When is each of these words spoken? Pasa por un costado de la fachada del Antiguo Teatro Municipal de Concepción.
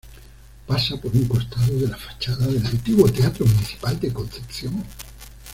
Pasa 0.65 0.97
por 0.99 1.11
un 1.13 1.27
costado 1.27 1.77
de 1.77 1.87
la 1.87 1.95
fachada 1.95 2.47
del 2.47 2.65
Antiguo 2.65 3.07
Teatro 3.11 3.45
Municipal 3.45 3.99
de 3.99 4.11
Concepción. 4.11 4.83